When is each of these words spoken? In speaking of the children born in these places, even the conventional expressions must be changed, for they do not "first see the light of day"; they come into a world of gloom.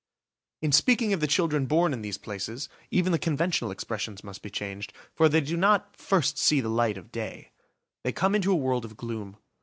In 0.63 0.71
speaking 0.71 1.13
of 1.13 1.19
the 1.19 1.27
children 1.27 1.67
born 1.67 1.93
in 1.93 2.01
these 2.01 2.17
places, 2.17 2.69
even 2.89 3.11
the 3.11 3.19
conventional 3.19 3.69
expressions 3.69 4.23
must 4.23 4.41
be 4.41 4.49
changed, 4.49 4.93
for 5.13 5.29
they 5.29 5.41
do 5.41 5.55
not 5.55 5.95
"first 5.95 6.39
see 6.39 6.59
the 6.59 6.69
light 6.69 6.97
of 6.97 7.11
day"; 7.11 7.51
they 8.03 8.11
come 8.11 8.33
into 8.33 8.51
a 8.51 8.55
world 8.55 8.83
of 8.83 8.97
gloom. 8.97 9.37